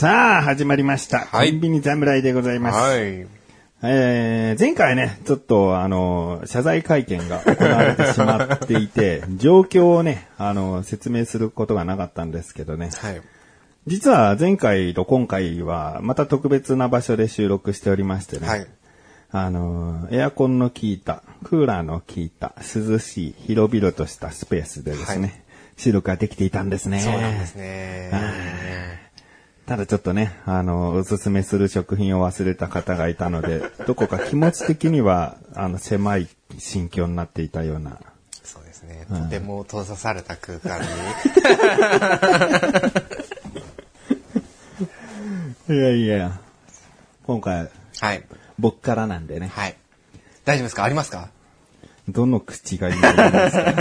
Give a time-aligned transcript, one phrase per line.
[0.00, 1.26] さあ、始まりました。
[1.26, 2.78] はいコンビニ侍でございます。
[2.78, 3.26] はい。
[3.82, 12.88] えー前回ね、ちょっとあの、謝罪会見が行われてしまっていて、 状況をね、あの、説明することがなかったんですけどね。
[12.96, 13.20] はい。
[13.86, 18.48] 実は前回と今回はまた特別な場所で収録しておりましてね。
[18.48, 18.66] はい。
[19.32, 25.32] あの、エアコンの効いた、クーラーの効いた、涼しい、広々としたスペースでですね、はい
[25.76, 27.00] 収録ができていたんですね。
[27.00, 29.09] そうなんですね。
[29.70, 36.26] ただちょっとね、あの、おすすめする食品を忘れた方がいたので、 どこか気持ち的には、あの、狭い
[36.58, 37.98] 心境になっていたような。
[38.42, 39.06] そうですね。
[39.08, 40.86] とても閉ざされた空間に。
[45.76, 46.40] いやいや、
[47.24, 47.68] 今回、
[48.00, 48.24] はい。
[48.58, 49.76] 僕からなんでね、はい。
[50.44, 50.82] 大丈夫ですか？
[50.82, 51.28] ありますか？
[52.08, 53.74] どの口がいいですか？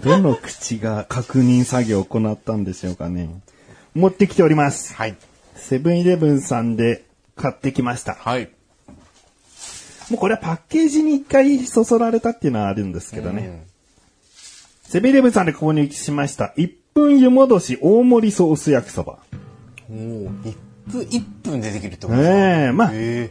[0.02, 3.28] どの口が確認作業を行ったんでしょうかね。
[3.96, 4.94] 持ってきております。
[4.94, 5.16] はい。
[5.54, 8.14] セブンイレブンさんで買ってきました。
[8.14, 8.50] はい。
[10.10, 13.66] もうこれはパッケージに一回そそられたっていうのはあるんですけどね。
[14.82, 16.52] セブンイレブンさんで購入しました。
[16.58, 19.18] 1分湯戻し大盛りソース焼きそば。
[19.90, 20.24] うん。
[20.24, 20.54] もう、1
[20.92, 22.36] 分、1分でできるってことですか？
[22.36, 23.30] ええまあ、え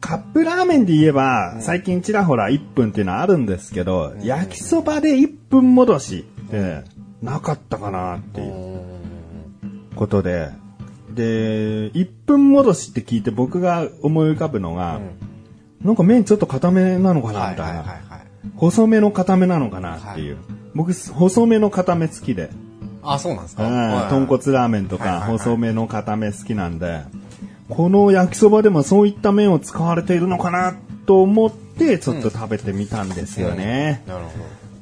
[0.00, 6.82] カップラーメンで言えば、最近ちらほら1分っていうのはあるんですけど、焼きそばで1分戻しって
[7.22, 8.71] なかったかなっていう
[9.94, 10.50] ことで、
[11.14, 15.00] で、1分戻しって聞いて僕が思い浮かぶのが、
[15.82, 17.32] なんか麺ちょっと固めなのかー。
[17.32, 17.80] なはいみたいな。
[17.80, 18.26] はいはいはい。
[18.56, 20.38] 細めの固めなのかなっていう。
[20.74, 22.50] 僕、細めの固め好きで。
[23.02, 27.02] あ、そうなんですかうんはい豚骨ラーメンとかはいはいはい細めの固め好きなんで、
[27.68, 30.76] この焼きそばでもそういった麺を使われているのかな
[31.06, 34.02] と思って、ちょっと食べてみたんですよね。
[34.06, 34.30] なるほ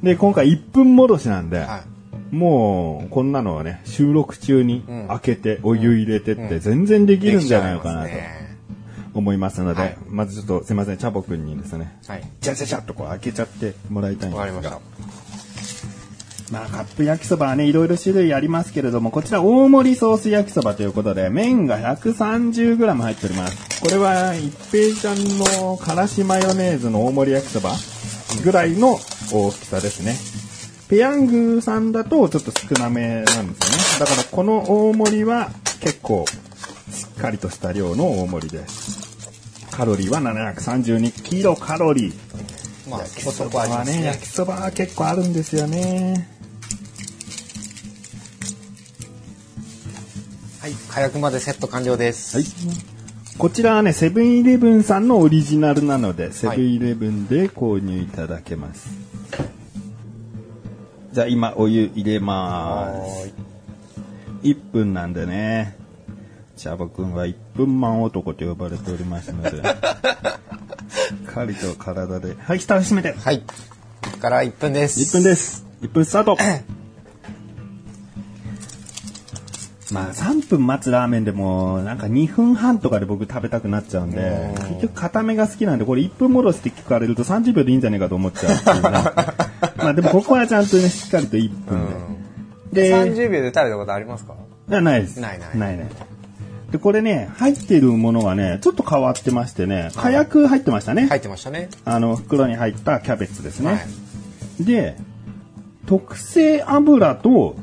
[0.02, 1.66] で、今回1分戻しなんで、ど。
[1.66, 1.80] はい。
[2.30, 8.10] もう、こんなのはね、収録中にうん開けて、お湯入れてって全然できるんじゃないのかなと
[9.14, 12.22] 思いますので、はいまずちょっとすいません、チャボくんにですね、はい。
[12.40, 14.38] チャチャチャっとこう開けちゃってもらいたいんですが。
[14.38, 15.20] わかりました。
[16.50, 23.80] まあ、カップ焼きそばはね、いろいろ種類ありますけれども、こちら大盛りソース焼きそばということで、麺が 130g 入っております。
[23.80, 27.70] これは、一平ちゃんのからしマヨネーズの大盛り焼きそば
[28.42, 28.98] ぐらいの
[29.32, 30.39] 大きさですね。
[30.90, 33.54] ペヤングさんだとちょっと少なめなんですよね。
[34.00, 36.24] だからこの大盛りは結構
[36.90, 39.68] しっかりとした量の大盛りです。
[39.70, 42.90] カロリーは732キロカロリー。
[42.90, 44.18] まあ、焼きそばはね、焼。
[44.18, 46.28] きそばは結構あるんですよね。
[50.60, 50.72] はい。
[50.72, 52.36] 火薬までセット完了です。
[52.36, 52.46] はい。
[53.38, 59.09] こちらはね、セブンイレブンさんのオリジナルなので、セブンイレブンで購入いただけます。
[61.12, 63.34] じゃあ今お湯入れまはす。
[64.42, 65.76] 1分なんでね。
[66.56, 69.50] チャボくんは1分マン男と呼ばれておりますので。
[69.50, 69.62] しっ
[71.26, 72.36] かりと体で。
[72.38, 73.12] はい、蓋を閉めて。
[73.12, 73.40] はい。
[73.40, 73.46] こ
[74.12, 75.00] こから1分です。
[75.00, 75.66] 1分です。
[75.82, 76.36] 1分スタート。
[79.92, 88.90] まあ3分待つラーメンでもなんか2分半とかで僕食べたくなっちゃうんで、結局固めが好きなんで、これ1分戻しって聞かれると30秒でいいんじゃねえかと思っちゃうっていうね
[89.82, 91.86] まあでもここはちゃんとね、しっかりと1分
[92.72, 92.90] で。
[92.90, 94.34] で、30秒で食べたことありますか？
[94.68, 95.20] いやないです。
[95.20, 95.88] ないないないない。
[96.70, 101.06] で、これね、入ってるものがね、ちょっと変わってましてね、火薬入ってましたね。
[101.06, 101.68] 入ってましたね。
[101.84, 103.72] あの、袋に入ったキャベツですね。
[103.72, 103.78] は
[104.60, 104.64] い。
[104.64, 104.96] で、
[105.86, 107.56] 特製油と粉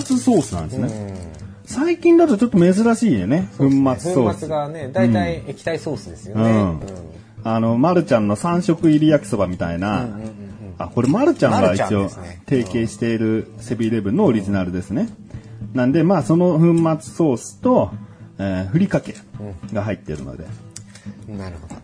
[0.00, 1.28] 末ソースなんですね。
[1.64, 4.14] 最近だとちょっと珍しいよね、粉末ソース。
[4.14, 6.50] 粉末がね、大体液体ソースですよね。
[6.50, 6.80] うん
[7.44, 10.30] あの、まるちゃんの3色入り焼きそばみたいな、あ、これま
[10.78, 12.08] るちゃんまるちゃんが一応
[12.46, 15.08] 提携しているセブンイレブンのオリジナルですね。
[15.74, 17.92] なんで、まあその粉末ソースと、
[18.38, 19.14] えーふりかけ
[19.72, 20.46] が入ってるので。
[21.28, 21.74] なるほど。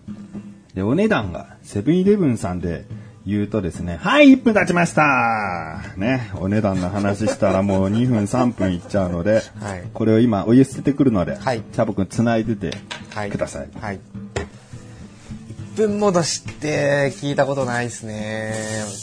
[0.74, 2.84] で、お値段がセブンイレブンさんで
[3.26, 12.76] 言うとですね、はい、1分経ちましたね、お値段の話したら もう2分3分いっちゃうので、はいこれを今お湯捨ててくるので、はいチャボくん繋いでて
[13.14, 13.30] はい。
[13.30, 13.68] ください。
[13.80, 13.98] はい。
[14.34, 14.46] 1
[15.76, 18.54] 分戻しって聞いたことないですね。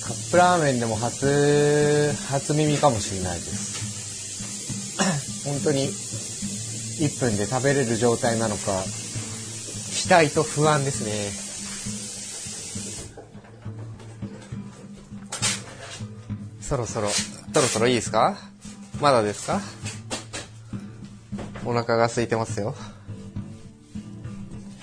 [0.05, 5.01] カップラーメンでも初、初耳かもしれないです。
[5.49, 8.83] 本当に1分で食べれる状態なのか、
[9.93, 11.31] 期待と不安ですね。
[16.61, 18.37] そろそろ、そろそろいいですか？
[19.01, 19.61] まだですか？
[21.65, 22.75] お腹が空いてますよ。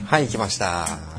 [0.04, 1.17] はい、来ました。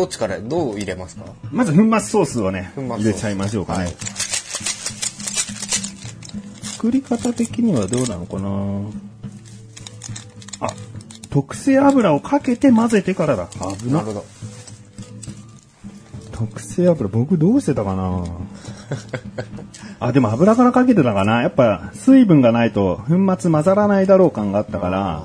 [0.00, 1.24] どっちから、どう入れますか？
[1.50, 3.84] まず粉末ソースをね、入れちゃいましょうかね。
[3.84, 3.94] はい
[6.80, 8.48] 作り方的にはどうなのかな？
[10.66, 10.70] あ、
[11.28, 13.48] 特製油をかけて混ぜてからだ。
[13.78, 14.06] 危ななる。
[14.06, 14.24] ほど。
[16.32, 18.24] 特製油、僕どうしてたかな？
[20.00, 21.42] あ、でも油からかけてたかな？
[21.42, 25.24] やっぱ水分がないと粉末混ざらないだろう感があったから、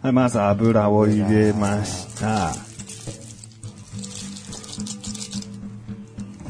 [0.00, 2.54] はい、まず油を入れました。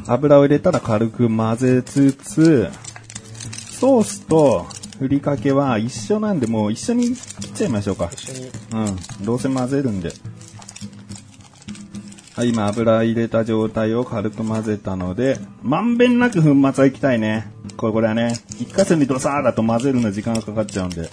[0.09, 2.69] 油を入れたら軽く混ぜつつ、
[3.71, 4.67] ソースと
[4.99, 8.11] ふりかけは一緒なんで、もう一緒に切っちゃいましょうか。
[8.13, 8.51] 一緒に。
[8.73, 9.25] うん。
[9.25, 10.13] どうせ混ぜるんで。
[12.35, 17.53] はい、今油入れた状態を軽く混ぜたので、まんべんなく粉末はいきたいね。
[17.77, 21.11] これこれはね、一箇所にドサーだと混ぜるの時間がかかっちゃうんで。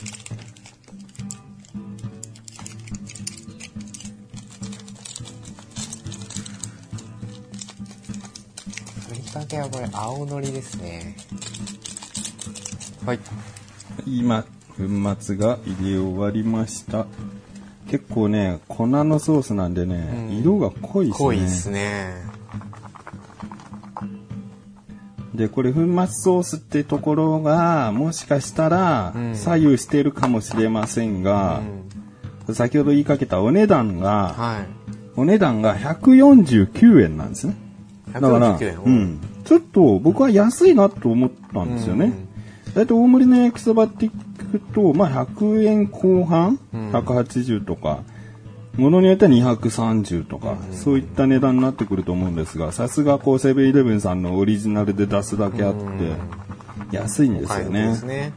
[9.65, 11.15] はこれ青のりですね。
[13.05, 13.19] はい。
[14.05, 14.43] 今、
[14.77, 14.83] 粉
[15.19, 17.07] 末が入れ終わりました。
[17.89, 21.25] 結構ね、粉のソースなんでね、うん色が濃いですね。
[21.25, 22.13] 濃いですね。
[25.33, 31.61] で、これ粉末ソースってところが、もしかしたらうん左右しているかもしれませんが、
[32.53, 34.67] 先ほど言いかけたお値段が、はい。
[35.15, 37.55] お値段が149円なんですね。
[38.13, 39.34] だから、149円うん。
[39.45, 42.13] ちょっと僕は安いなと思ったんですよね。
[42.73, 44.11] だいたい大盛りの焼きそばって聞
[44.51, 48.03] くと、まあ100円後半、うん180とか、
[48.75, 55.81] ものによっては230とか、そういった値段になってくると思うんですが、さすがこうセブンイレブンさんのオリジナルで出すだけあって、
[56.91, 57.97] 安いんですはいよね。
[58.01, 58.33] ね。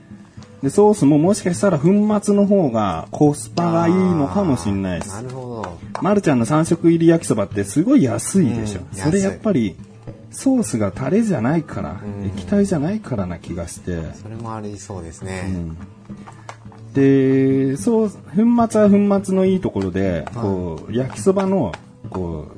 [0.63, 1.89] で、ソースももしかしたら粉
[2.23, 5.23] 末の方がコスパがいいのかもしれないですな。
[5.23, 5.79] るほど。
[6.03, 8.81] まるちゃんの3色入り焼きそばってすごい安いでしょ。
[8.81, 9.77] うんそれやっぱり、
[10.31, 13.99] ソースがタレじゃないから、ん液体じゃないからな気がして。
[14.15, 15.43] それもありそうですうね。
[15.43, 15.77] ん
[16.95, 18.17] で、そう、粉
[18.71, 21.73] 末は粉末のいいところで、こう、焼きそばの、
[22.11, 22.49] こ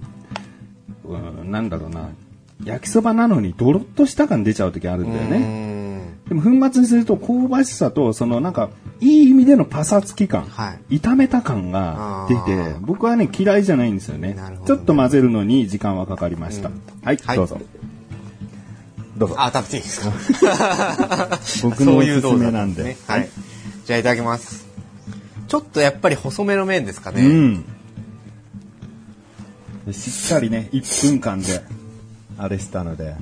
[1.04, 2.08] う、うんなんだろうな、
[2.64, 5.69] 焼きそばなのにドロッとした感出ちゃう時あるんだよね。
[6.34, 6.40] ね。
[6.40, 10.98] でも粉末にすると香ばしさと、そのなんか、いい意味でのパサつき感、はい。
[10.98, 14.66] 炒めた感が出て僕はね、嫌いじゃないんですよねなるほ。
[14.66, 16.70] どちょっと混ぜるのに時間はかかりました。
[17.02, 17.60] はい、はいどうぞ。
[19.16, 19.34] どうぞ。
[19.38, 21.38] あ、食べていいですか？
[21.62, 22.84] 僕のおすすめなんで。
[22.84, 23.28] ねはい。
[23.84, 24.66] じゃあいただきます。
[25.48, 27.22] ちょっとやっぱり細めの麺ですかね。
[27.22, 27.64] うん。
[29.86, 31.62] でしっかりね、1分間で、
[32.38, 33.16] あれしたので、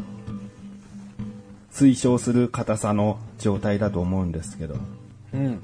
[1.78, 4.76] 推奨する硬さの状態だと思うんですけど、
[5.32, 5.60] うん。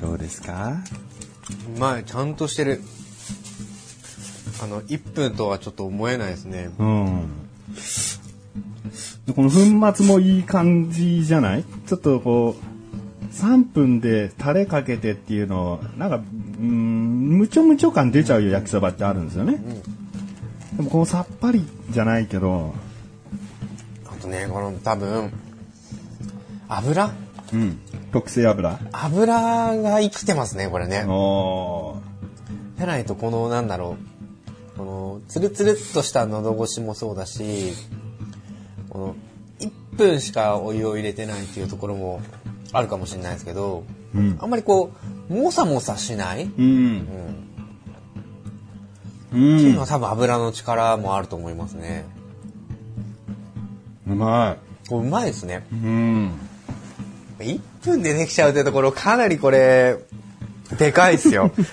[0.00, 0.82] どうですか？
[1.76, 2.80] うまい、ちゃんとしてる。
[4.60, 6.70] あの、1分とはちょっと思えないですね。
[6.76, 7.28] うん。
[9.26, 11.64] でこの粉末もいい感じじゃない？
[11.86, 16.20] ちょっとこう、3分でタレかけてっていうのを、なんか、う
[16.64, 19.60] ん、むちょむちょ感出ちゃうよ焼きそばってあるんですよね。
[20.76, 22.91] でもこのさっぱりじゃないけど、あ
[24.22, 25.32] とね、この多分、
[26.68, 27.10] 油？
[27.52, 27.78] うん。
[28.12, 28.78] 特製油。
[28.92, 31.04] 油が生きてますね、これね。
[32.76, 33.96] じゃないと、この、なんだろ
[34.74, 37.74] う、この、つるつるっとした喉越しもそうだし、
[38.88, 39.16] この、
[39.60, 42.20] 1分しかお湯を入れてないっていうところも
[42.72, 44.38] あるかもしれないですけど、うん。
[44.40, 44.92] あんまりこ
[45.30, 46.52] う、もさもさしない、う。
[46.58, 47.06] うんん、
[49.32, 49.34] う。
[49.34, 52.04] っていうんのは多分油の力もあると思いますね。
[54.06, 54.56] うま
[54.88, 55.64] これうまいですね。
[55.72, 55.76] い。
[55.76, 56.32] うん。
[57.38, 59.98] 1分でできちゃうってところ、かなりこれ、
[60.78, 61.50] でかいですよ。
[61.56, 61.64] で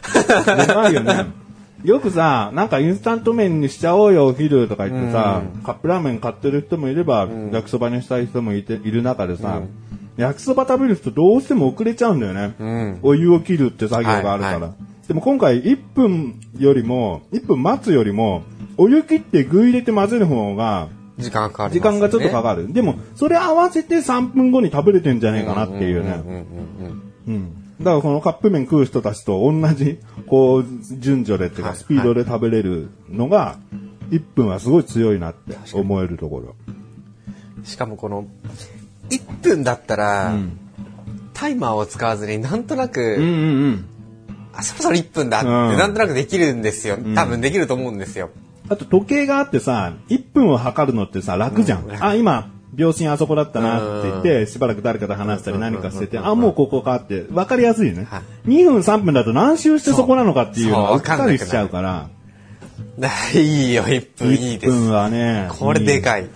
[0.67, 1.27] かいよね。
[1.83, 9.69] よくさ、なんかインスタント麺にしちゃおうよ、お昼とか言ってさ、うんカップラーメン買ってる人もいれば、ん焼きそばにしたい人もいている中でさ、うん
[10.17, 12.53] 焼きそば食べる人どうしても遅れちゃうんだよね。
[12.59, 12.99] うん。
[13.03, 14.39] お湯を切るって作業があるから。
[14.39, 14.71] はいは
[15.07, 18.43] でも今回1分よりも、1分待つよりも、
[18.77, 21.99] お湯切って具入れて混ぜる方が、時間がかかり時ます、ね。
[21.99, 22.73] 間がちょっとかかる。
[22.73, 26.11] でも、それ合わせて3分後に食べれてんじゃねえかなっていうね。
[26.11, 27.53] んうんうんうんうん。
[27.79, 30.65] だからこのカップ麺食う人たちと同じ、こう、
[30.97, 33.57] 順序でっていうか、はいスピードで食べれるのが、
[34.09, 36.55] 1分はすごい強いなって思えるところ。
[37.63, 38.25] しかもこの、
[39.09, 40.59] 1分だったら、うん
[41.39, 43.85] タイマーを使わずになんとなく、うんうんうん。
[44.51, 46.97] あ、そろそろ1分だって、うんなんとなくできるんですよ。
[47.15, 48.29] 多分できると思うんですよ。
[48.69, 51.85] あと時計があってさ、1分を測るのってさ、楽じゃん。
[51.85, 58.21] うんあ、今、秒針あそこだったなって言って、しばらく誰かと話したり何かしてて、あ、もうここかって、分かりやすいねは。
[58.45, 62.09] 2分3分だと何周してそこなのかっていうのがうっわかりしちゃうから、
[63.33, 64.73] いいよ、1分いい1です。
[64.73, 66.27] 分はね、これでかい。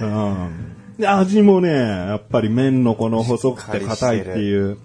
[0.00, 0.48] うん。
[0.98, 4.78] で、味もね、やっぱり麺のこの細くて硬いっていう、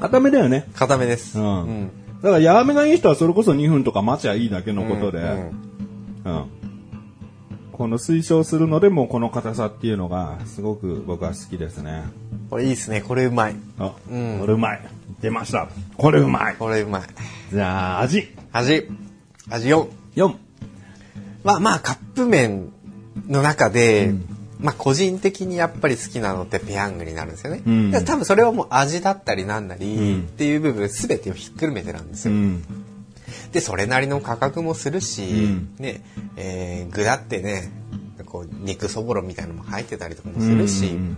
[0.00, 0.68] 硬めだよね。
[0.74, 1.38] 固めです。
[1.38, 1.62] うん。
[1.62, 1.90] うん
[2.26, 5.66] だから、柔めがいい人はそれこそ2分とか待ちゃいいだけのことで、うん
[6.24, 6.46] うん。
[7.70, 12.02] この推奨するのでもこの硬さっていうのがすごく僕は好きですね。
[12.50, 13.00] これいいですね。
[13.00, 13.56] これうまい。
[13.78, 14.80] あ、うんこれうまい。
[15.20, 15.68] 出ました。
[15.96, 16.56] これうまい。
[16.56, 17.02] これうまい。
[17.52, 18.26] じゃあ、味。
[18.50, 18.88] 味。
[19.48, 19.88] 味4。
[20.16, 20.34] 4。
[21.44, 22.72] まあまあ、カップ麺
[23.28, 24.12] の中で、
[24.60, 27.62] まあ個人的にやっぱり好きなのってペヤングになるんですよね。
[27.66, 32.34] うんで多分それはもう味だったりなんなり、うんっていう部分全てをひっくるめてなんですよ。
[32.34, 32.64] うん。
[33.52, 36.02] で、それなりの価格もするし、うんね、
[36.36, 37.70] えー具だってね、
[38.24, 41.16] こう肉そぼろみたいなのも入ってたりとかもするし、うん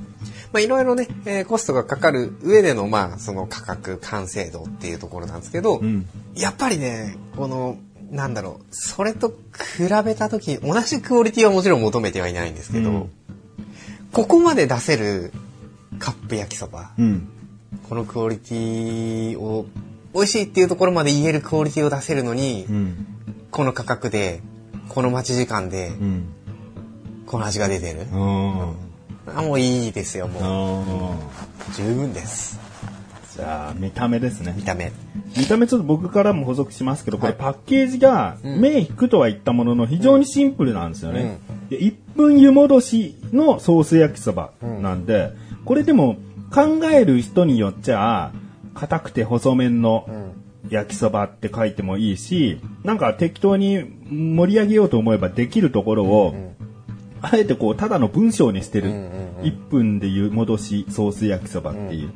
[0.52, 7.78] まあいろいろね、えーコストがかかる上でのまあその価格完成度っていうところなんですけど、うんやっぱりね、この、
[8.10, 13.10] なんだろう、それと比べた時同じクオリティはもちろん求めてはいないんですけど、うん
[14.12, 15.32] ここまで出せる
[15.98, 17.28] カップ焼きそば、うん。
[17.88, 19.66] このクオリティを、
[20.14, 23.06] 美味しいっていうところまで言えるクオリティを出せるのに、うん。
[23.50, 24.40] この価格で、
[24.88, 26.28] この待ち時間で、うん。
[27.26, 28.06] この味が出てる。
[28.12, 28.76] うん。
[29.26, 31.14] あ、もういいですよ、もあ
[31.70, 31.74] う。
[31.74, 32.58] 十分です。
[33.38, 34.64] じゃあ、見た目ですね見。
[34.64, 34.90] た目。
[35.36, 41.38] 見た目ちょっと僕からも補足しますけど、これはいパッケージがうん目引くとは言ったものの非常にシンプルなんですよね。
[41.70, 45.30] で1分湯戻しのソース焼きそばなんで、
[45.64, 46.16] これでも
[46.52, 48.32] 考える人によっちゃ、
[48.74, 50.32] 硬くて細麺のうん。
[50.70, 56.34] 焼きそばって書いてもいいし、なんか適当に盛り上げようと思えばできるところを、
[57.22, 58.90] あえてこう、ただの文章にしてる。
[58.90, 62.10] うんうんうん1分で湯戻しソース焼きそばっていう。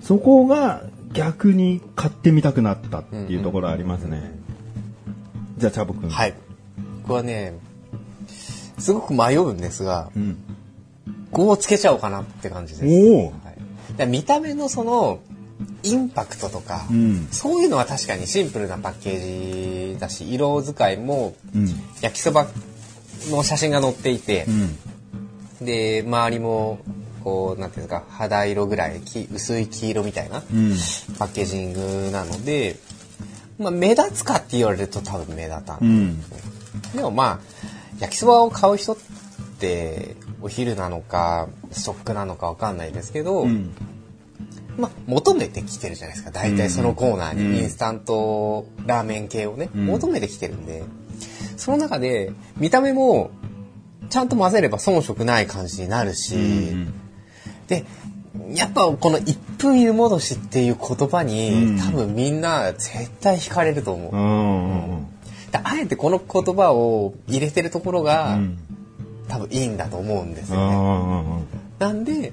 [0.00, 0.82] そこが
[1.12, 4.32] 逆に買ってみたくなったっていうところありますね。
[5.56, 6.10] じゃあ、チャボくん。
[6.10, 6.34] はい。
[7.04, 7.54] これはね、
[8.78, 10.36] すごく迷うんですが、うん。
[11.32, 13.08] 5をつけちゃおうかなって感じです。
[13.08, 13.26] おお。
[13.26, 15.20] はい、で見た目のその、
[15.82, 17.28] インパクトとか、うん。
[17.30, 21.68] そういうのは確かにシンプルなパッケージだし、色使いもうん。
[22.00, 22.46] 焼きそば
[23.30, 24.46] の写真が載っていて
[25.60, 25.64] う、ん。
[25.66, 26.78] で、周りも、
[27.24, 30.76] こう、なんていうんですか、肌色ぐらい、き薄い黄色みたいなうん。
[31.18, 32.76] パッケージングなので、
[33.58, 35.78] まあ、目立つかって言われると多分目立たん。
[35.80, 36.20] うん。
[36.94, 37.40] でもまあ、
[37.98, 38.96] 焼きそばを買う人っ
[39.58, 43.74] て、お昼なのか、ストックなのかわかんないですけど、うん。
[44.76, 46.30] まあ、求めてきてるじゃないですか。
[46.30, 50.82] 大体そのコーナーうんにインスタントラーメン系をね、うん求めてきてるんで、
[51.56, 53.30] その中で見た目も
[54.10, 56.94] ちゃんと混ぜれば遜色ない感じになるし、うん。
[57.68, 57.84] で、
[58.52, 64.16] やっぱこの1分湯戻しっていう言葉に、うん多分みんな絶対惹かれると思う。
[64.16, 65.06] うん。
[65.52, 68.58] であえてこの言葉を入れてるところが、うん。
[69.28, 70.76] 多分いいんだと思うんですうよね。
[70.76, 71.46] ん。
[71.78, 72.32] なんで、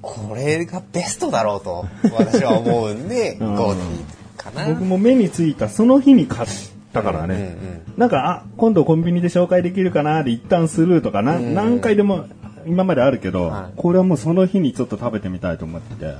[0.00, 4.04] これがベストだろうと私は思うんで、 うん5でいい
[4.36, 4.66] かな。
[4.66, 6.48] 僕も目についたその日に買っ
[6.92, 7.34] たからね。
[7.34, 12.24] うんうんなんか、あ、今度コンビニで紹介できるかなで一旦スルーとかな、うん何回でも
[12.66, 16.14] 今まであるけど、はいこれはもうその日にちょっと食べてみたいと思ってて。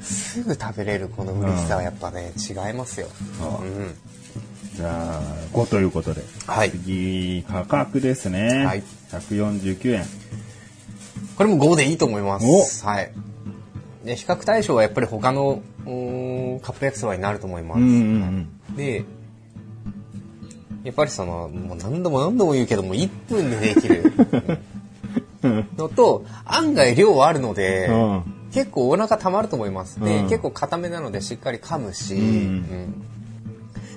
[0.00, 3.08] すぐ食べれるこの嬉しさはやっぱね、違いますよ。
[3.38, 3.94] そううん
[4.74, 5.20] じゃあ、
[5.52, 6.22] 5ということで。
[6.46, 8.64] はい次、価格ですね。
[8.64, 10.04] はい149円。
[11.36, 12.84] これも5でいいと思います。
[12.84, 13.12] おはい。
[14.04, 17.80] で、比較対象はやっぱり他のカップ焼きそばになると思います。
[17.80, 19.04] うんうんで、
[20.84, 24.58] やっぱりその、もう何度も何度も言うけども、1分でできるうん。
[25.42, 30.00] のと、案外量あるので、うん結構お腹溜まると思います。
[30.00, 32.14] で、うん結構固めなのでしっかり噛むし、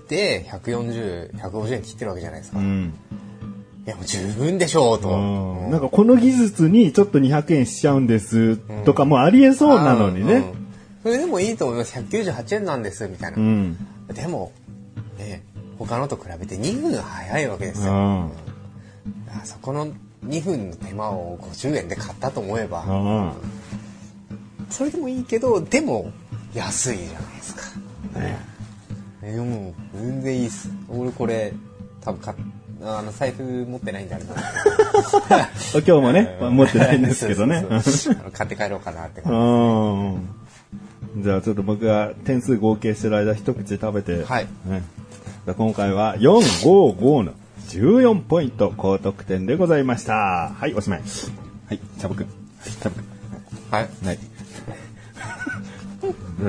[0.10, 2.60] で、140、150円切ってるわけじゃないですか。
[2.60, 2.94] いうん。
[3.86, 5.10] や、もう十分でしょうと。
[5.70, 10.44] なんかこの技術にちょっと200円しちゃうんですとかもありえそうなのにね。
[11.02, 11.98] それでもいいと思います。
[11.98, 13.38] 198円なんです、みたいな。
[13.38, 13.78] うん。
[14.14, 14.52] でも、
[15.18, 15.44] ね、
[15.80, 17.94] 他のと比べて2分早いわけですよ。
[17.94, 18.32] うん。
[19.30, 19.88] あそこの
[20.26, 23.34] 2分の手間を50円で買ったと思えば、うん。
[24.70, 26.12] それでもいいけど、でも
[26.54, 27.62] 安いじゃないですか。
[29.24, 30.70] えー、もう、全然いいっす。
[30.90, 31.54] 俺これ、
[32.02, 32.36] 多分か
[32.84, 34.42] あの、財布持ってないんであれなんで
[35.60, 37.66] す今日もね、 持ってないんですけどね。
[37.70, 41.24] そうそう買って帰ろうかなって感うん。
[41.24, 44.84] じゃあちょっと僕が点数合計してる間一口食べて、はいね
[45.58, 46.22] 今回は4、
[46.64, 47.34] 5、5の
[47.72, 50.52] 14ポイント高得点でございました。
[50.58, 51.00] はい、おしまい。
[51.00, 52.26] はい、チャボくん。
[52.26, 52.30] は
[52.68, 53.04] い、チャボくん。
[53.04, 53.08] じ。
[53.72, 53.90] はい。
[54.06, 54.20] はい。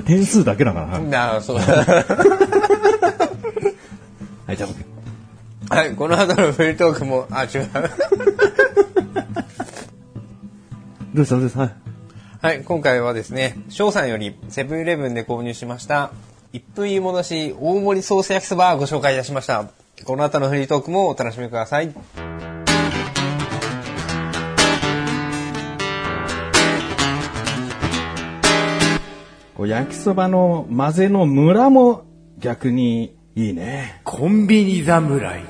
[0.05, 1.01] 点数だけだからな。
[1.01, 1.59] なあ、そう。
[1.63, 1.63] は
[4.49, 4.85] い、チャボくん。
[5.69, 7.69] はい、この後のフリートークも、あ、違う。
[11.15, 11.37] どうした？
[11.37, 11.61] どうした？
[11.61, 11.73] はい。
[12.41, 16.11] はい、今回はですね、翔さんよりセブンイレブンで購入しました、
[16.53, 19.67] 1分湯戻し大盛りソース焼きそばをご紹介いたしました。
[20.05, 21.93] この後のフリートークもお楽しみください。
[29.55, 32.05] こう焼きそばの混ぜのムラも
[32.39, 34.01] 逆にいいね。
[34.03, 35.45] コンビニ侍。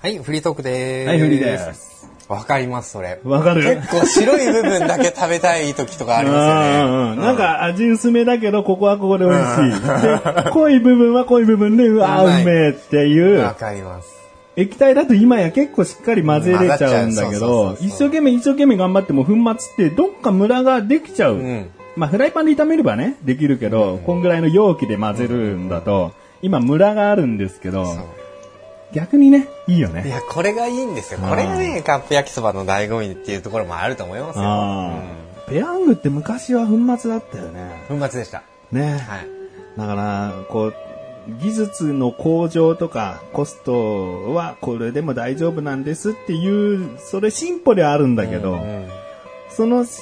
[0.00, 1.08] はい、フリートークでーす。
[1.08, 2.08] はい、フリーです。
[2.28, 3.18] わかります、それ。
[3.24, 3.62] わかる？
[3.76, 7.12] 結構白い部分だけ食べたい時とかありますよね。
[7.12, 10.44] うんなんか味薄めだけど、ここはここで美味しい。
[10.44, 13.54] で 濃い部分は濃い部分で、うわうめえっていうわ。
[13.54, 14.08] かります。
[14.56, 21.36] 液体だと今や結構しっかり混ぜれちゃうんだけど、一生懸命一生懸命頑張っても粉末ってどっかムラができちゃう。
[21.36, 27.84] んまあフライパンで炒めればね、できるけど、こんぐらいの容器で混ぜるんだと、今ムラがあるんですけど、
[28.92, 30.06] 逆にね、いいよね。
[30.06, 31.20] いや、これがいいんですよ。
[31.20, 34.44] これがね、カップ焼きそばの醍醐味っていうところもあると思いますよ。
[34.44, 37.86] あーペヤングって昔は粉末だったよね。
[37.90, 38.42] うん粉末でした。
[38.70, 38.98] ね。
[38.98, 39.28] はい。
[39.76, 40.74] だから、こう、
[41.40, 48.88] 技術の向上とかコストはこれでも大丈夫なんですっていう、それ進歩ではあるんだけど、うん
[49.50, 50.00] その、し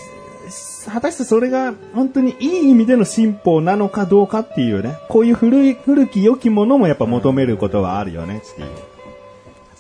[0.87, 8.69] 果たしてそれが本当にいい意味での進歩なのかどうかっていうね、こういう古い、古き良きものもやっぱ求めることはあるよねっていう。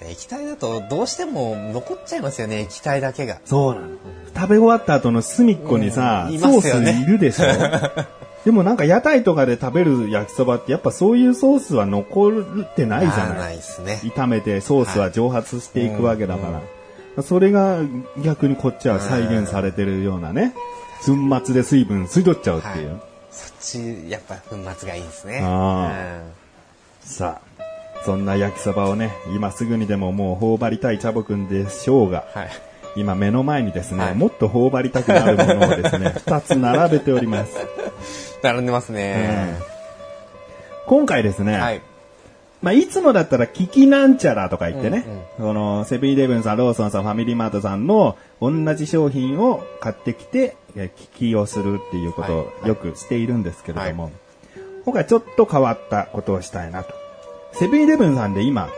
[0.08, 3.40] 液体だとどうしても残っちゃいますよね、液体だけが。
[3.44, 3.86] そうなの。
[4.34, 7.46] 食べ終わった後の隅っこにさ、うんいソースますよねいるでしょ
[8.44, 14.00] でもなんか屋台とかで食べる焼きそばってやっぱそういうソースは残ってないじゃあーなないいですね。
[14.04, 16.60] 炒めてソースは蒸発していくわけだから。
[17.22, 17.80] それが
[18.22, 20.54] 逆にこっちは再現されてるようなね。
[21.04, 22.90] 粉末で水分吸い取っちゃうっていう。
[22.90, 23.00] はい
[23.36, 25.40] そっち、やっぱ粉末がいいですね。
[25.44, 26.22] あ
[27.02, 32.50] さあ、そんな焼きそばをね、今すぐにでももう頬張りたいチャボくんでしょうが、うんはい。
[32.96, 37.52] 今目の前にですね、はいもっと頬張りたくなるものをですね、 二つ並べております。
[38.42, 39.58] 並んでますね。
[40.86, 41.82] 今回ですね、はい。
[42.62, 45.04] まあ、いつもだったら、キキなんちゃらとか言ってね、
[45.38, 54.10] うんこの、セブンイレブンさん、ローソンさん、ファミリーマートさんの同じ商品を買ってきて、え聞きをするっていうことをよくしているんですけれども、
[54.84, 56.94] 今回ちょっと変わったことをしたいなと。
[57.52, 58.68] セブンイレブンさんで今、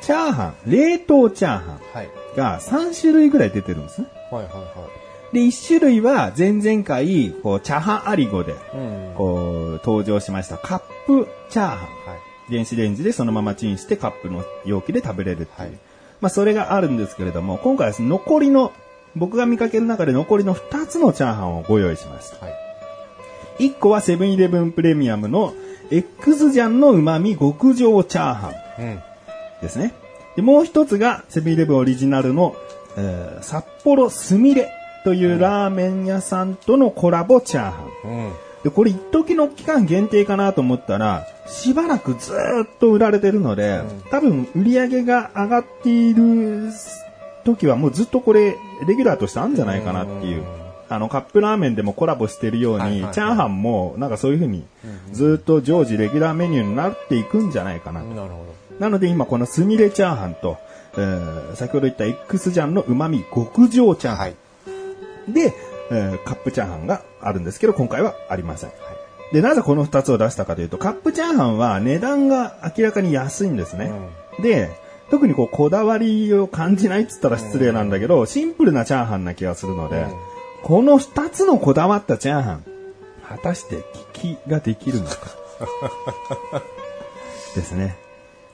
[0.00, 2.10] チャーハン、冷凍チャーハンはい。
[2.36, 4.08] が3種類ぐらい出てるんですね。
[4.30, 4.88] はいはいは
[5.32, 8.54] で、1種類は前々回、こう、チャーハンアリゴで、い。
[8.74, 9.14] うん。
[9.16, 11.78] こう、登場しましたカップチャーハン。
[11.78, 11.84] は
[12.16, 12.25] い。
[12.50, 15.68] 電子レンジでそのままチンしてカップの容器で食べれるっていう。
[15.70, 15.78] はい
[16.20, 18.72] まあそれがあるんですけれども、今回は残りの、
[19.14, 22.44] 僕が見かける中で残りの2つのチャーハンをご用意しました。
[22.44, 22.54] はい。
[23.58, 25.54] 1個はセブンイレブンプレミアムの
[25.90, 29.02] X ジャンの旨味極上チャーハンうん。
[29.62, 29.94] ですね。
[30.36, 32.54] で、もう一つがセブンイレブンオリジナルの、
[32.96, 34.70] えー札幌すみれ
[35.04, 38.08] というラーメン屋さんとのコラボチャーハン。
[38.08, 38.32] うん。
[38.66, 46.72] で、これ一時の期間限定かなと思ったら、しばらくずーっと売られてるので、多分売り上げが上がっている
[47.44, 48.56] 時はもうずっとこれ、
[48.88, 50.42] レギュラーとしてあるんじゃないかなっていう。
[50.88, 54.64] あの、カップラーメンでもコラボしてるように、はいはいはいチャーハンもなんかそういう風に、
[55.12, 58.08] ずーっと常時レギュラーメニューになっていくんじゃないかなと。
[58.08, 58.44] なるほ
[58.80, 60.58] なので今このスミレチャーハンと、
[60.94, 64.16] えー先ほど言った X ジャンの旨味極上チャーど。
[64.16, 64.26] ハン。
[64.26, 65.32] はい。
[65.32, 65.54] で、
[65.90, 68.70] えーカップチャーハンがあるんですけど、今回はありません。
[69.32, 73.90] で、なぜこの二つを出したかというと、カップチャーハンは値段が明らかに安いんですね。
[74.40, 74.70] で、
[75.10, 80.06] 特にこう、こだわりを感じないって言ったら失礼なんだけど、シンプルなチャーハンな気がするので、
[80.62, 82.64] この二つのこだわったチャーハン、
[83.28, 83.76] 果たして
[84.14, 85.16] 聞きができるのか？
[87.54, 87.96] ですね。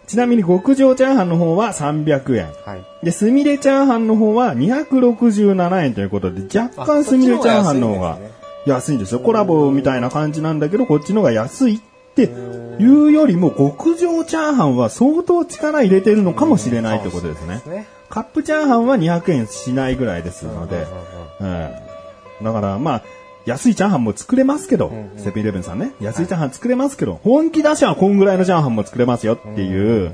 [0.06, 2.46] ちなみに極上チャーハンの方は300円。
[2.64, 2.84] はい。
[3.04, 8.18] で、スミレチャーハンの方は267円ということで、若干スミレチャーハンの方が
[8.66, 9.20] 安いんですよ。
[9.20, 11.80] コラボみたいな感じなんだけど、こっちの方が安いっ
[12.14, 17.62] ていうよりも、極上チャーハンは相当力入れてるのかもしれないってことですね。
[17.66, 17.86] ね。
[18.08, 20.86] カップチャーハンは200円しないぐらいですので、
[21.40, 21.70] うん
[22.42, 23.02] だからまあ、
[23.46, 30.12] 安いチャーハンも作れますけど、セブンイレブンさんね、安いチャーハン作れますけど、本気出しはこんぐらいのチャーハンも作れますよっていう、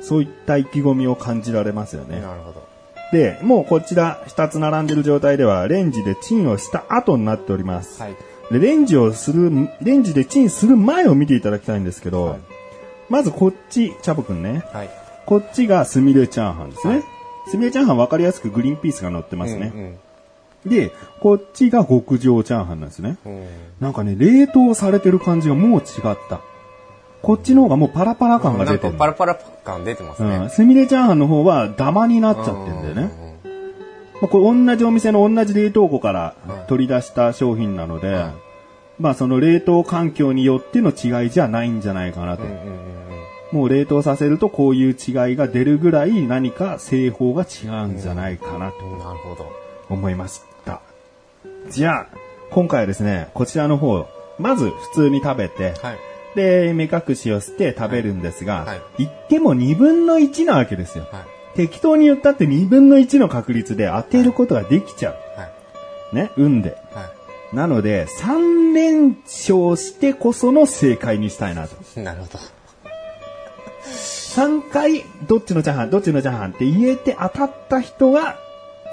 [0.00, 2.20] そういった意気込みを感じられますよね。
[2.20, 2.62] なるほど。
[3.12, 8.00] で、もうこちら2つ並んでる状態では、レンジでチンをした後になっております。
[8.00, 8.16] はい。
[8.50, 9.50] で、レンジをする、
[9.82, 12.38] レンジでチンする前を見ていただきたいんですけど、はい
[13.10, 14.64] まずこっち、チャボくんね。
[14.72, 14.90] はい。
[15.26, 17.02] こっちがスミレチャーハンですね。
[17.48, 19.72] スミレチャーハン分かりやすくグリーンピースが乗ってますね。
[19.74, 19.98] うん
[20.66, 23.18] で、こっちが極上チャーハンなんですね。
[23.80, 26.40] なんかね、冷凍されてる感じがもう違った。
[27.22, 28.94] こっちの方がもうパラパラ感が出てる。
[28.94, 30.36] パラパラ感出てますね。
[30.36, 30.50] うん。
[30.50, 33.30] スミレチャーハンの方はダマになっちゃってんだよね。
[34.20, 36.34] まあ、これ同じお店の同じ冷凍庫から
[36.68, 38.26] 取り出した商品なので、
[38.98, 42.44] まあその冷凍環境によっての違いじゃないんじゃないかなと。
[43.52, 48.98] もう冷凍させるとこういう違いが出るぐらい何か製法が違うんじゃないかなとうん。
[48.98, 49.50] なるほど。
[49.88, 50.49] 思いました。
[51.68, 52.06] じゃあ、
[52.50, 55.98] 今回はですね、こちらの方、まず普通に食べて、はい。
[56.34, 61.06] で、目隠しをして食べるんですが、はい言っても2分の1なわけですよ。
[61.10, 61.56] はい。
[61.56, 65.14] 適当に言ったって2分の1の確率で当てることができちゃう。
[65.38, 65.46] は
[66.12, 66.16] い。
[66.16, 66.76] ね、運で。
[66.92, 67.10] は
[67.52, 71.76] なので、3連勝してこその正解にしたいなと。
[72.00, 72.02] い。
[72.02, 72.38] なるほど。
[73.84, 78.36] 3回、どっちのチャーハン、どっちのチャーハンって言えて当たった人が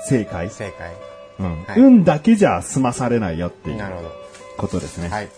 [0.07, 0.49] 正解。
[0.49, 1.06] 正解。
[1.39, 4.11] うんはい運だけじゃ済まされないよっていうなるほど。
[4.57, 5.07] ことですね。
[5.09, 5.29] はい。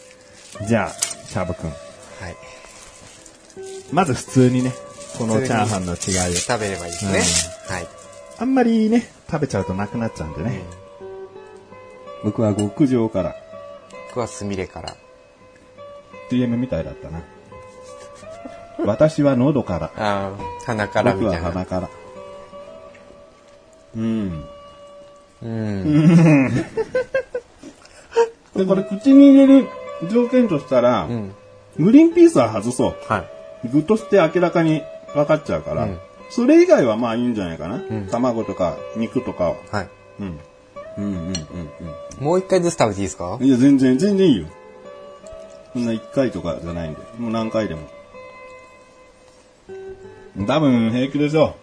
[0.68, 1.70] じゃあ、シャーブ君。
[1.70, 1.76] は
[2.30, 2.36] い。
[3.92, 4.74] まず普通にね、
[5.18, 6.36] このチャーハンの違いを。
[6.36, 7.06] 食べればいいです
[7.70, 7.76] ね。
[7.76, 7.88] はい。
[8.40, 10.62] あんまりね、食べちゃうとなくなっちゃうんでね。
[12.24, 13.36] 僕は極上から。
[14.10, 14.96] 僕はスミレから。
[16.32, 17.22] DM みたいだったな。
[18.86, 19.86] 私は喉から。
[19.98, 20.32] ああ、
[20.66, 21.44] 鼻からみ僕たな。
[21.48, 21.90] はい鼻から。
[23.98, 24.46] うん。
[25.42, 26.54] うん。
[28.56, 29.68] で、これ口に入れる
[30.12, 31.34] 条件としたら、うん。
[31.78, 32.96] グリーンピースは外そう。
[33.08, 33.20] は
[33.64, 33.70] い。
[33.70, 34.82] 具として明らかに
[35.14, 36.00] 分かっちゃうから、うん
[36.32, 37.78] それ以外はまあいいんじゃないかな。
[37.78, 39.56] ん卵とか肉とかは。
[39.72, 39.90] はい。
[40.20, 40.40] うん。
[40.98, 41.12] うんうん
[42.20, 43.40] うんもう一回ずつ食べていいですか？
[43.42, 43.46] うん。
[43.46, 44.46] いや、全然、全然いいよ。
[45.74, 47.00] そんな一回とかじゃないんで。
[47.18, 47.82] もう何回でも。
[50.46, 51.56] 多分平気でしょ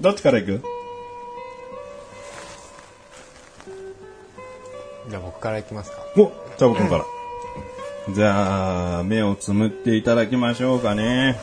[0.00, 0.02] う。
[0.02, 0.64] どっちから行く？
[5.44, 5.98] からいきますか。
[6.16, 7.04] お、ボから。
[8.14, 11.38] じゃあ、目をつむっていただきましょうかね。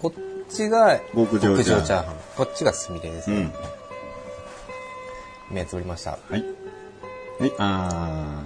[0.00, 0.12] こっ
[0.48, 2.14] ちが極上チャーハン。
[2.34, 3.52] こっちがスミレですね。
[5.50, 5.54] うん。
[5.54, 6.12] 目つぶりました。
[6.12, 6.44] はい。
[7.38, 8.42] はい、あ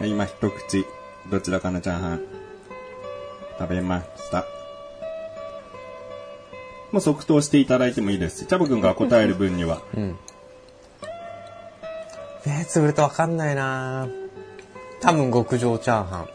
[0.00, 0.02] ー。
[0.02, 0.84] はい、今一口、
[1.30, 2.22] どちらかのチャーハン、
[3.60, 4.57] 食べました。
[6.92, 9.82] もう即答していただいてもいいですし、チャボくんが答える分には。
[9.94, 10.16] うん。
[12.46, 14.08] 目つぶるとわかんないな
[15.00, 16.28] 多分極上チャーハン。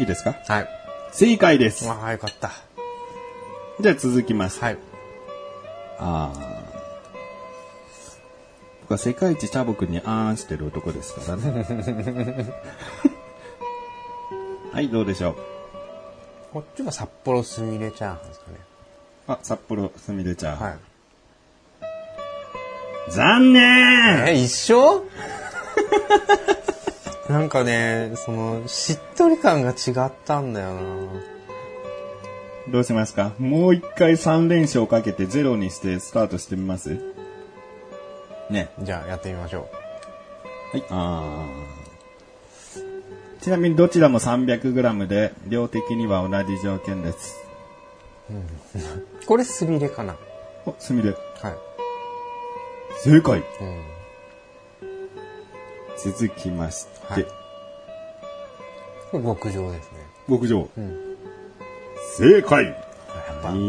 [0.00, 0.34] いいですか？
[0.48, 0.68] はい。
[1.12, 1.88] 正解です。
[1.88, 2.50] ああ、よかった。
[3.80, 4.60] じゃあ続きます。
[4.60, 4.78] はい。
[5.98, 6.40] あー。
[8.82, 11.64] 僕は世界一チャボくんにあーんしてる男ですからね。
[14.72, 15.36] はい、どうでしょう？
[16.52, 18.56] こっちが札幌スミレチャーハンですかね。
[19.34, 20.68] あ、札幌すみれチャーハン。
[20.68, 20.78] はい。
[23.10, 25.04] 残念え、一緒？
[27.28, 30.80] なんかね、その、しっとり感が違ったんだよな
[32.68, 33.32] どうしますか？
[33.38, 36.96] もう一回3連勝かけてゼロにしてスタートしてみます？
[38.50, 38.70] ね。
[38.80, 39.68] じゃあやってみましょ
[40.72, 40.84] はい。
[40.90, 47.41] あーちなみにどちらも 300g で、量的には同じ条件です。
[48.30, 48.34] う。
[49.26, 50.16] これスミレかな
[50.66, 51.10] お、すみれ。
[51.10, 51.18] はい。
[53.04, 53.82] 正解うん。
[55.98, 57.26] 続きまして、はい
[59.10, 59.98] これ極上ですね。
[60.28, 60.68] 極上。
[60.76, 61.16] うん。
[62.18, 62.68] 正解い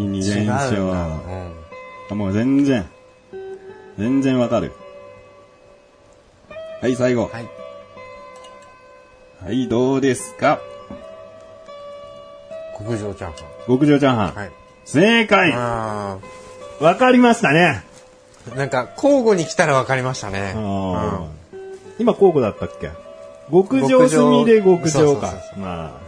[0.05, 1.53] い二違うんだ連勝うん。
[2.11, 2.89] あもう全然、
[3.97, 4.71] 全然わかる。
[6.81, 7.27] はい、最後。
[7.27, 7.49] はい。
[9.43, 10.59] はい、どうですか？
[12.77, 14.29] 極上チャーハ極上チャーハン。
[14.31, 14.35] ン。
[14.35, 14.51] はい。
[14.85, 16.17] 正解あ
[16.79, 17.83] わかりましたね。
[18.51, 20.53] あ、なんか交互に来たら分かりましたね。
[20.55, 21.33] あーうん
[21.99, 22.89] 今交互だったっけ？
[23.51, 25.33] 極上すみれ極上か。
[25.57, 26.01] まあ。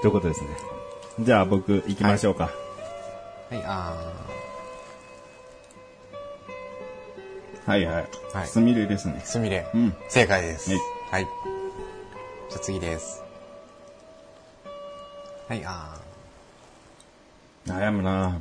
[0.00, 0.48] ということですね。
[1.20, 2.50] じゃあ僕行きましょうか。
[3.50, 3.94] はい、あ
[7.66, 9.26] はい、はい、はいすみれですねあ、。
[9.26, 9.66] すみれ。
[9.74, 9.94] うん。
[10.08, 10.70] 正解です。
[10.70, 11.26] はいはい。
[12.48, 13.21] じゃあ次です。
[15.48, 15.98] はい、あ
[17.66, 18.40] 悩むな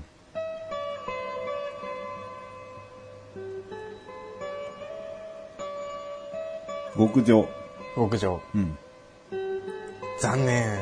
[6.95, 7.47] 極上。
[7.95, 8.41] 極上。
[8.53, 8.77] うん。
[10.19, 10.77] 残念。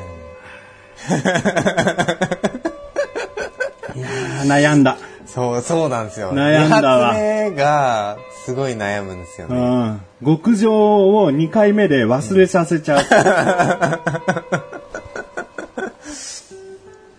[3.94, 4.08] いや
[4.44, 4.98] 悩んだ。
[5.26, 6.32] そう、そうなんですよ。
[6.32, 7.14] 悩んだわ。
[7.14, 9.56] 2が、すごい悩むんですよね。
[9.56, 10.00] うん。
[10.24, 10.72] 極上
[11.16, 13.00] を2回目で忘れさせちゃう。
[13.00, 13.02] う
[14.58, 14.59] ん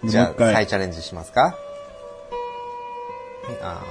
[0.04, 1.42] じゃあ、再チャレンジしますか？
[1.42, 1.50] は
[3.52, 3.82] い、あ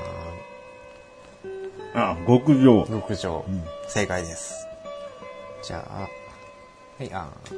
[1.94, 2.88] あ、極上ー。
[3.00, 3.44] 極上、
[3.88, 4.66] 正解です。
[5.62, 6.08] じゃあ、は
[7.04, 7.50] い、あー、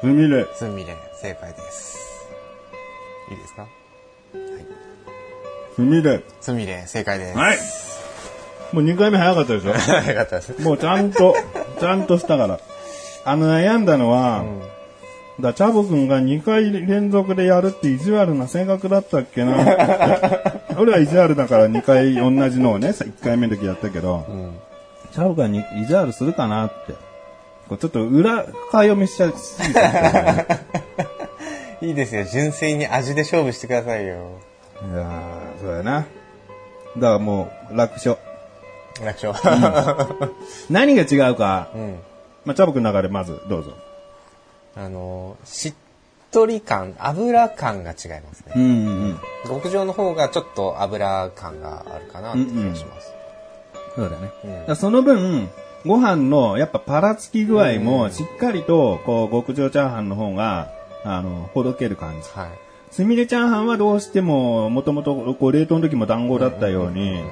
[0.00, 0.46] すみれ。
[0.54, 1.98] すみれ、正解です。
[3.30, 3.66] いいですか？
[5.76, 6.22] すみれ。
[6.40, 7.38] すみれ、正解です。
[7.38, 7.58] はい。
[8.72, 9.70] もう2回目早かったでしょ？
[9.74, 9.74] よ
[10.14, 10.62] かったです。
[10.62, 11.36] もうちゃんと、
[11.78, 12.58] ちゃんとしたから。
[13.24, 14.44] あの悩んだのは、
[15.40, 19.56] だチャボくんが2回連続でやるって意地悪な性格だったっけな。
[20.78, 24.54] 俺は意地悪だから2回同じのをね、1回目の時やったけど、ん
[25.12, 26.94] チャボくんに意地悪するかなって。
[27.70, 30.46] こうちょっと裏、深読みしちゃいすぎたんだよね。
[31.82, 32.24] いいですよ。
[32.24, 34.16] 純粋に味で勝負してくださいよ。
[34.92, 35.92] いやー、そうやな。
[35.92, 36.06] だか
[36.98, 38.16] らもう、楽勝。
[39.04, 39.34] 楽勝。
[40.68, 41.98] 何が違うか、うん。
[42.44, 43.70] まあ、チャボくんの中でまずどうぞ。
[44.76, 45.74] あの、しっ
[46.30, 48.52] とり感、油感が違いますね。
[48.56, 49.18] うんうんうん。
[49.48, 53.12] 極上の方がちょっと油感があるかなって気がします。
[53.96, 54.30] そうだね。
[54.68, 55.48] うんその分、
[55.84, 60.70] ご飯のやっぱパラつき具合もしっかりと、こう、極上チャーハンの方が、
[61.04, 62.28] あの、ほどける感じ。
[62.30, 62.48] はい。
[62.90, 67.22] すみれチャーハンはどうしても、もともと、こう、冷凍の時も団子だったように、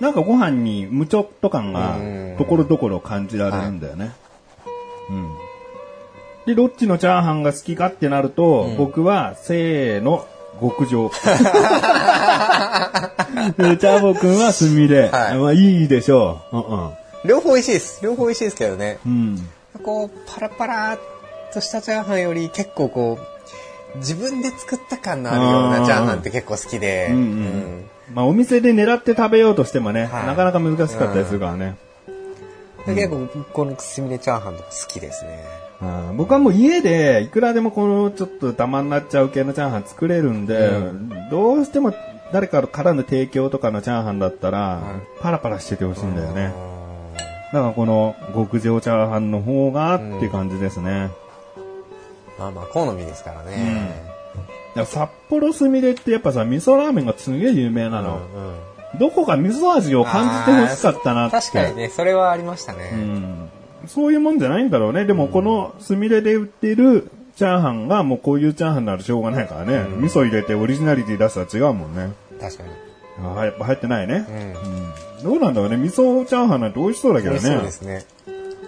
[0.00, 4.10] なんかご飯に無ちょっと感がうん、ところどころ感じられるんだよね。
[5.10, 5.36] うん。
[6.46, 10.26] で、どっちのチャーハンが好きかってなると、僕は、せーの、
[10.60, 11.10] 極上。
[13.58, 15.08] でチャボくんはすみれ。
[15.08, 16.56] はいまあいいでしょう。
[16.56, 16.90] うんうん。
[17.24, 18.00] 両方美味しいです。
[18.02, 18.98] 両方美味しいですけどね。
[19.04, 19.48] うん。
[19.82, 20.98] こう、パラパラっ
[21.52, 23.18] としたチャーハンより結構こ
[23.94, 27.08] う、自分で作った感のあるようあーなチャーハンって結構好きで。
[27.10, 31.76] うんうんまあお店で狙って食べようとしてもね、はいなかなか難しかったりするからね。
[32.86, 35.61] で結構、このすみれチャーハンとか好きですね。
[35.82, 40.92] うん僕はもう家でいくらでもこのちょっとダマになっちゃう系のチャーハン作れるんで、う
[41.30, 41.92] どうしても
[42.32, 46.52] 誰かからの提供とかのチャーハンだったら、はいパラパラしててほしいんだよね。
[46.66, 46.72] うん
[47.52, 51.10] だからこの極上チャーハンの方がって感じですね。
[52.38, 54.10] まあまあ、好みですからね。
[54.74, 58.20] いや札幌すみれってやっぱさ、味噌ラーメンがすげえ有名なの。
[58.34, 58.54] うんうん
[58.98, 61.36] どこか味噌味を感じてほしかったなって。
[61.38, 62.90] 確かにね、それはありましたね。
[62.92, 63.50] うん
[63.86, 65.04] そういうもんじゃないんだろうね。
[65.04, 69.84] でもこのすみれで売ってるチャーハンがもうこういうチャーハンならしょうがないからね。
[69.98, 72.12] 味噌入れてオリジナリティ出したら違うもんね。
[72.40, 72.70] 確かに。
[73.24, 74.26] ああ、やっぱ入ってないね
[75.20, 75.22] う。
[75.22, 75.24] ん。
[75.24, 75.76] どうなんだろうね。
[75.76, 77.62] 味噌チャーハンなんて美味しそうだけど美味しそうね。
[77.62, 78.04] ですね。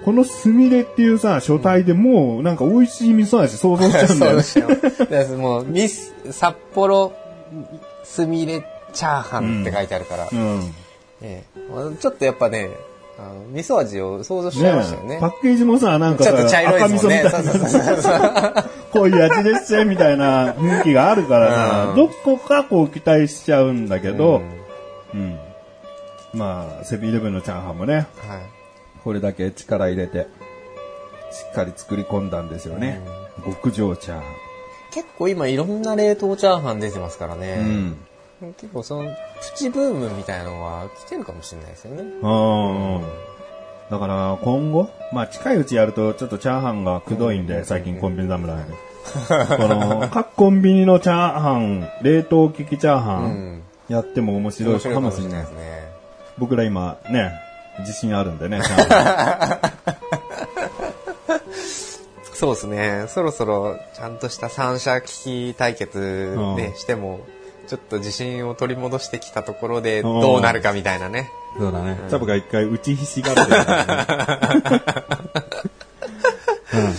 [0.05, 4.43] このすみれっていうさ、書体でもうなんか美味しい味噌味想像しちゃうんだよね。
[4.43, 4.67] そう
[5.09, 5.39] ですよ。
[5.39, 7.13] もう、ミス、札幌、
[8.03, 10.61] すみれチャーハンって書いてあるから、うん。
[10.61, 10.73] ね
[11.23, 12.69] ええちょっとやっぱね、
[13.19, 15.19] あの味噌味を想像しちゃいましたよね。
[15.21, 17.23] パッケージもさ、なんかさちょっと茶色い赤味ですもんね。
[17.23, 18.65] 噌みたいなそうそうそうそう。
[18.93, 24.43] こういう味ですよみたいな雰囲気があるからさ、うんどこかこう期待しちゃうんだけど、
[25.15, 25.39] うん。
[26.33, 28.07] まあ、セブンイレブンのチャーハンもね、はい。
[29.05, 30.27] これだけ力入れて、
[31.31, 33.01] しっかり作り込んだんですよね。
[33.45, 34.25] 極上チャーハ
[34.93, 37.57] 結構今いろんな冷凍チャーハン出てますからね。
[37.57, 37.97] ン。
[38.53, 39.17] 結構その、プ
[39.57, 42.03] チブームみたいなのは来てるかもしれないですよね。
[42.03, 42.95] うん。
[42.97, 43.03] うん。
[43.91, 48.73] だから今後、まあ近いうちやるとちょっとチャーハンがくどいんで、最近コンビニ侍で。
[49.57, 53.63] この、各コンビニのチャーハン、冷凍機器チャーハうン、ん。
[53.89, 55.49] やっても面白いかかもしれないいで。
[55.49, 55.83] すね。
[56.39, 57.33] 僕ら今ね、
[57.81, 59.71] 自信あるんでね、 チャーハ
[62.35, 63.05] そうですね。
[63.09, 67.21] そろそろちゃんとした三者機器対決ね、うんしても、
[67.67, 71.31] ちょっと自信を取り戻してきたところでうんどうなるかみたいなね。
[71.57, 71.61] ン。
[71.61, 71.99] そうだね。
[72.09, 74.65] チャブが一回打ちひしがってるからね、
[76.75, 76.95] うん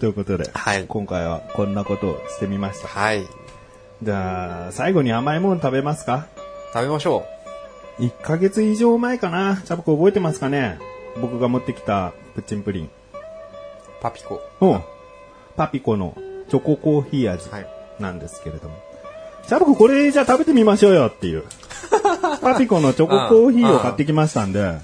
[0.00, 2.88] ということで、はい今回はこんなことをしてみました。
[2.88, 3.24] はい。
[4.02, 6.26] じゃあ、最後に甘いもの食べますか？
[6.72, 7.24] 食べましょ
[8.00, 9.62] ?1 ヶ月以上前かな？
[9.64, 10.78] チャブコ覚えてますかね？
[11.20, 12.86] 僕が持ってきたプッチンプリン。
[12.86, 12.88] う。
[14.00, 14.40] パピコ。
[14.60, 14.80] うん。
[15.56, 16.16] パピコの
[16.48, 17.66] チョココーヒー味はい。
[18.00, 18.74] なんですけれども。
[19.48, 21.44] チャブコこれじゃあ食べてみましょうよっていう。
[22.40, 24.78] パピコのチョココーヒーを買ってきましたんで。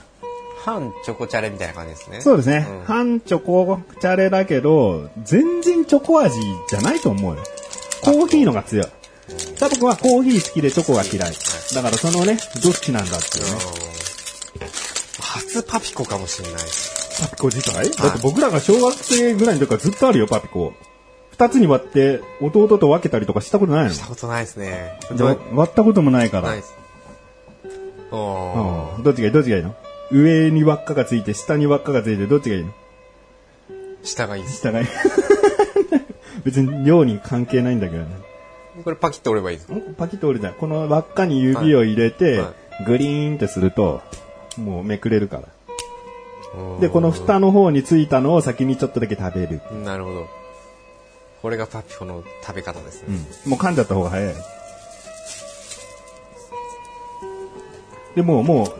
[0.64, 2.20] 半チョコチャレみたいな感じですね。
[2.20, 2.66] そうですね。
[2.70, 7.42] うん半チョコチャレだけど、全然チョコ味じゃないと思うよ。
[8.02, 8.86] コーヒーのが強い。
[9.28, 11.32] チャボコはコーヒー好きでチョコが嫌い。
[11.74, 13.50] だからそのね、どっちなんだっていうね。
[15.20, 16.62] 初パピコかもしれない。
[17.20, 17.90] パピコ自体？
[17.90, 20.72] だって僕らが小学生ぐらいの時からずっとあるよ、パピコ。
[21.38, 23.90] 二つに割って、弟と分けたりとかしたことないの？
[23.90, 24.98] したことないですね。
[25.14, 26.48] じゃあ割ったこともないから。
[26.48, 26.74] ないです。
[28.10, 29.32] おーうんどっちがいい？
[29.32, 29.76] どっちがいいの？
[30.10, 32.72] 上に輪っかがついて、下に輪っかがついて、どっちがいいの？
[34.02, 34.58] 下がいいです。
[34.58, 34.86] 下がいい。
[36.44, 38.08] 別に量に関係ないんだけどね。
[38.82, 39.72] これパキッと折ればいいです。
[39.72, 40.52] んパキッと折れた。
[40.52, 42.42] この輪っかに指を入れて、
[42.84, 44.02] グリーンってすると、
[44.56, 45.44] もうめくれるから。
[46.80, 49.60] で、この蓋の方についたのを先にちょっとだけ食べる。
[49.84, 50.26] なるほど。
[51.42, 53.18] これがパピコの食べ方ですね。
[53.46, 54.34] もう噛んじゃった方が早い。
[58.16, 58.72] で、もう、も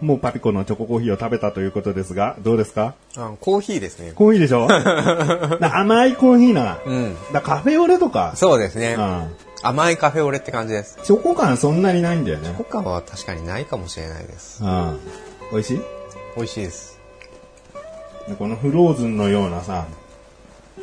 [0.00, 2.94] う、もうパピコのチョココーヒーを食べたということですが、どうですか？
[3.16, 4.12] あコーヒーですね。
[4.14, 4.68] コーヒーでしょ？
[5.58, 6.78] だ甘いコーヒーな。
[6.86, 7.16] うん。
[7.32, 8.94] だカフェオレとか、そうですね。
[8.98, 11.00] うん甘いカフェオレって感じです。
[11.02, 12.54] チョコ感そんなにないんだよね。
[12.56, 14.62] 他は確かにないかもしれないです。
[14.62, 15.00] うん。
[15.50, 15.80] 美味しい？
[16.36, 17.00] 美味しいです。
[18.28, 19.86] でこのフローズンのようなさ、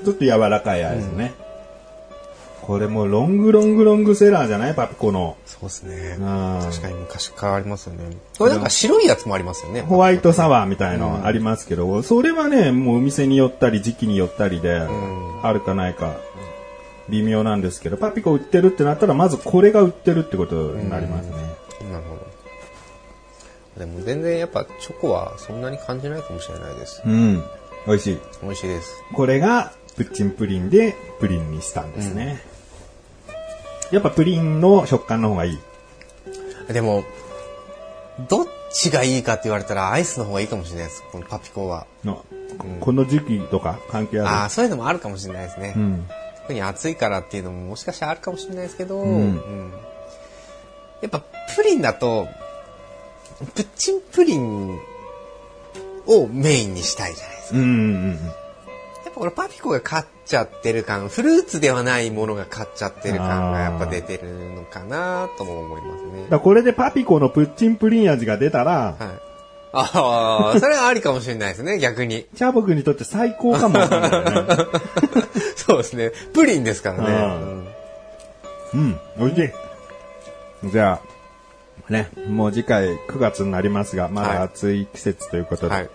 [0.03, 1.33] ちょっと柔らかいアイスね。
[2.61, 4.73] これもうロングロングロングセラーじゃない？
[4.75, 5.37] パピコの。
[5.45, 6.15] そうですね。
[6.19, 8.17] うん確かに昔からありますよね。
[8.39, 9.81] これなんか白いやつもありますよね。
[9.81, 14.89] ホワイトサワーみたいのありますけど、それはね、もうお店によったり時期によったりで、ん
[15.43, 16.15] あるかないか、
[17.09, 21.33] 微妙なんですけど、パピコ売ってるってなったら、まずこれが売ってるってことになりますね。
[21.91, 22.25] なるほど。
[23.79, 27.03] でも全然やっぱチョコはそんなに感じないかもしれないです。
[27.05, 27.43] うん。
[27.85, 28.17] 美味しい。
[28.41, 29.03] 美味しいです。
[29.13, 32.41] これがプッチンプリンでプリンにしたんですね。
[33.91, 35.59] やっぱプリンの食感の方がいい。
[36.73, 37.03] でも、
[38.27, 41.03] どっちがいいかって言われたらアイスの方がいいかもしれないです。
[41.11, 41.85] このパピコは。
[42.03, 42.25] の
[42.79, 44.29] この時期とか関係ある？
[44.29, 45.73] ああ、そういうのもあるかもしれないですね。
[45.75, 46.07] うん。
[46.41, 49.73] 特に暑いからっていうのももしかしたらあるかもしれないですけど、んうん
[51.01, 51.19] やっぱ
[51.55, 52.27] プリンだと、
[53.53, 54.79] プッチンプリン
[56.07, 57.59] をメインにしたいじゃないですか。
[57.59, 58.44] うんうんやっ
[59.15, 69.25] ぱこれパピコが勝っちゃってる感、フルーツではないものが勝っちゃってる感がやっぱ出てるのかなとも思いますねだこれでパピコのプッチンプリン味が出たら、はい。
[69.77, 72.27] ああ、それはありかもしれないですね、逆に。
[72.35, 73.87] チャボくんにとって最高かもね。
[75.57, 76.11] そうですね。
[76.33, 77.11] プリンですからね。
[77.11, 77.11] う
[77.57, 77.67] ん
[78.73, 79.51] うん、美味し
[80.63, 80.69] い。
[80.71, 81.01] じゃ
[81.89, 85.89] あ、ね、もう次回9月になりますが、まだ暑い季節ということで、はい。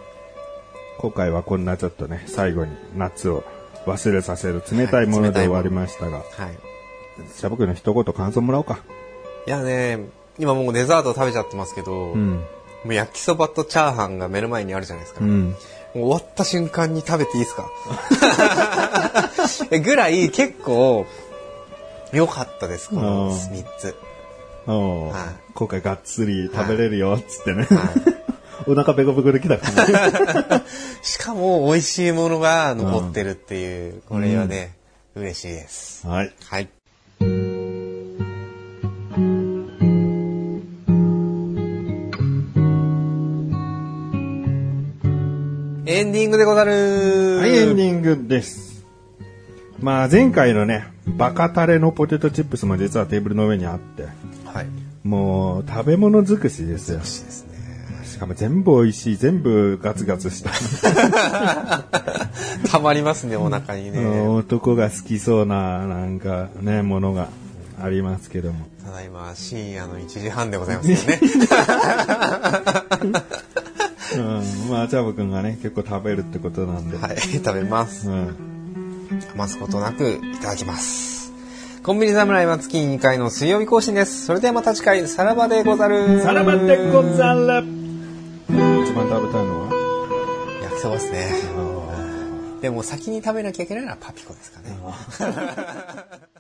[1.01, 3.43] 今回はこんなちょっとね、最後に夏を
[3.87, 6.25] 忘れさせる冷たいもので終わりましたが、はい。
[7.35, 8.81] チャボくんの一言感想もらおうか。
[9.47, 10.01] いやね、
[10.39, 12.31] 今もうデザート食べちゃってますけど、うん。
[12.33, 12.45] も
[12.91, 15.25] う焼きそばとチャーハンが目の前にあるじゃないですか。
[15.25, 15.57] うん。
[15.95, 17.69] 終わった瞬間に食べていいですか？
[19.71, 21.07] え ぐらい結構
[22.13, 23.97] 良かったです、このうん3つ。
[24.67, 27.65] はい今回がっつり食べれるよ、つってね。
[27.65, 27.89] は
[28.66, 30.11] お腹ペコペコできたから
[30.59, 30.64] ね。
[31.03, 34.75] しかも美味しいものが残ってるっていう、これはね、
[35.14, 36.07] 嬉しいです。
[36.07, 36.33] はい。
[36.44, 36.68] はい。
[45.87, 48.85] エンディングでござるはい、エンディングです。
[49.81, 54.05] まあ前回のね、バカタレのポテトチップスも実はテーブルの上にあって、
[54.44, 54.66] はい。
[55.03, 56.99] もう食べ物尽くしですよ。
[56.99, 57.50] 美味しいですね。
[58.20, 60.50] しかも全部美味しい、全部ガツガツした。
[62.68, 64.04] たまりますね、お腹にね。
[64.28, 67.28] 男が好きそうな、なんかね、ものが
[67.83, 68.66] ありますけども。
[68.85, 71.18] ただいま深夜の1時半でございますよね。
[74.16, 76.98] うん、まあ、チャボくんがね、結構食べるってことなんで。
[76.98, 78.11] はい、食べます。
[78.11, 78.37] うん。
[79.35, 81.33] 余すことなくいただきます。
[81.83, 84.27] コンビニ侍は月2回の水曜日更新です。
[84.27, 86.21] それではまた次回、さらばでござる。
[86.21, 87.64] さらばでござる
[89.11, 90.61] 食べたいのは？
[90.63, 91.27] 焼きそばですね。
[92.61, 94.71] でも先に食べなきゃいけないのはパピコですかね。